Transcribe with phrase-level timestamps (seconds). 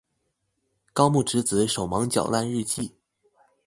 [0.93, 2.95] 高木直子手忙腳亂日記